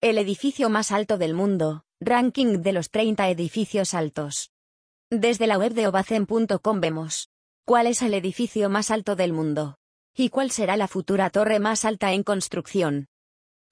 [0.00, 4.52] El edificio más alto del mundo, ranking de los 30 edificios altos.
[5.10, 7.30] Desde la web de ovacen.com vemos
[7.66, 9.76] cuál es el edificio más alto del mundo
[10.16, 13.08] y cuál será la futura torre más alta en construcción.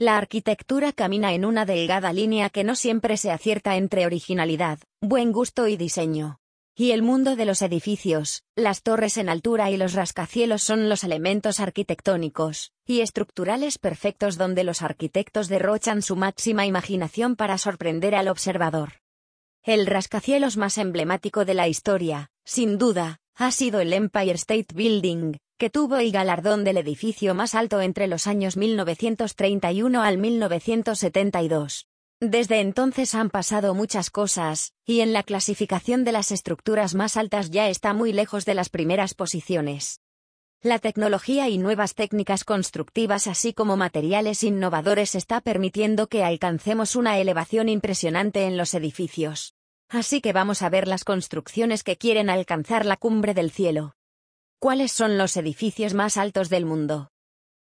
[0.00, 5.30] La arquitectura camina en una delgada línea que no siempre se acierta entre originalidad, buen
[5.30, 6.40] gusto y diseño.
[6.78, 11.04] Y el mundo de los edificios, las torres en altura y los rascacielos son los
[11.04, 18.28] elementos arquitectónicos y estructurales perfectos donde los arquitectos derrochan su máxima imaginación para sorprender al
[18.28, 19.00] observador.
[19.62, 25.38] El rascacielos más emblemático de la historia, sin duda, ha sido el Empire State Building,
[25.56, 31.86] que tuvo el galardón del edificio más alto entre los años 1931 al 1972.
[32.20, 37.50] Desde entonces han pasado muchas cosas, y en la clasificación de las estructuras más altas
[37.50, 40.00] ya está muy lejos de las primeras posiciones.
[40.62, 47.18] La tecnología y nuevas técnicas constructivas así como materiales innovadores está permitiendo que alcancemos una
[47.18, 49.54] elevación impresionante en los edificios.
[49.90, 53.92] Así que vamos a ver las construcciones que quieren alcanzar la cumbre del cielo.
[54.58, 57.10] ¿Cuáles son los edificios más altos del mundo?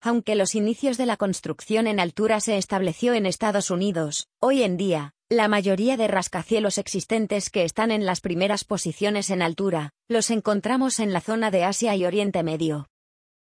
[0.06, 4.76] Aunque los inicios de la construcción en altura se estableció en Estados Unidos, hoy en
[4.76, 10.28] día, la mayoría de rascacielos existentes que están en las primeras posiciones en altura, los
[10.28, 12.86] encontramos en la zona de Asia y Oriente Medio.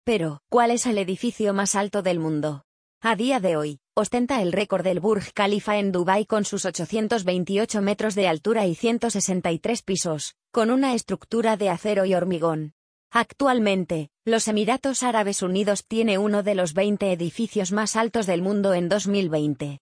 [0.02, 2.64] Pero, ¿cuál es el edificio más alto del mundo?
[3.02, 7.82] A día de hoy, ostenta el récord del Burj Khalifa en Dubái con sus 828
[7.82, 12.75] metros de altura y 163 pisos, con una estructura de acero y hormigón.
[13.10, 18.74] Actualmente, los Emiratos Árabes Unidos tiene uno de los 20 edificios más altos del mundo
[18.74, 19.78] en 2020.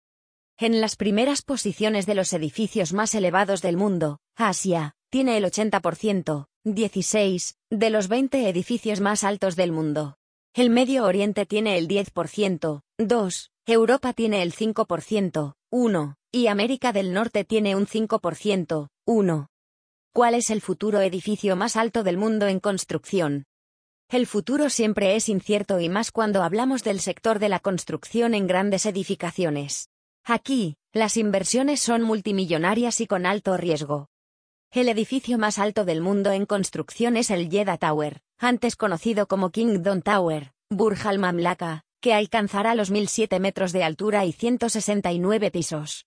[0.58, 6.46] En las primeras posiciones de los edificios más elevados del mundo, Asia, tiene el 80%,
[6.64, 10.18] 16, de los 20 edificios más altos del mundo.
[10.54, 17.14] El Medio Oriente tiene el 10%, 2, Europa tiene el 5%, 1, y América del
[17.14, 19.51] Norte tiene un 5%, 1.
[20.14, 23.46] ¿Cuál es el futuro edificio más alto del mundo en construcción?
[24.10, 28.46] El futuro siempre es incierto y más cuando hablamos del sector de la construcción en
[28.46, 29.88] grandes edificaciones.
[30.26, 34.10] Aquí, las inversiones son multimillonarias y con alto riesgo.
[34.70, 39.52] El edificio más alto del mundo en construcción es el Jeddah Tower, antes conocido como
[39.52, 46.06] Kingdom Tower, Burj Al Mamlaka, que alcanzará los 1007 metros de altura y 169 pisos.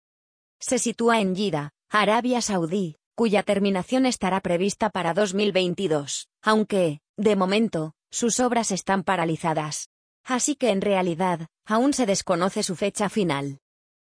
[0.60, 7.92] Se sitúa en Jeddah, Arabia Saudí, cuya terminación estará prevista para 2022, aunque, de momento,
[8.10, 9.88] sus obras están paralizadas.
[10.24, 13.58] Así que en realidad, aún se desconoce su fecha final.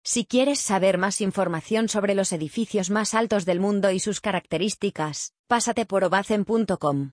[0.04, 5.34] Si quieres saber más información sobre los edificios más altos del mundo y sus características,
[5.48, 6.98] pásate por obacen.com.